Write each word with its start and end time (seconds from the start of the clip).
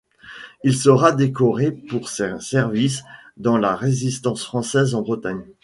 Il 0.63 0.75
sera 0.75 1.11
décoré 1.11 1.71
pour 1.71 2.09
ses 2.09 2.39
services 2.39 3.03
dans 3.37 3.59
la 3.59 3.75
Résistance 3.75 4.43
française 4.43 4.95
en 4.95 5.03
Bretagne. 5.03 5.45